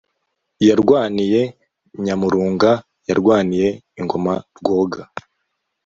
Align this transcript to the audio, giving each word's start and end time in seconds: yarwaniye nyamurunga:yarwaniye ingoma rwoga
yarwaniye 0.67 1.41
nyamurunga:yarwaniye 2.03 3.67
ingoma 3.99 4.33
rwoga 4.57 5.01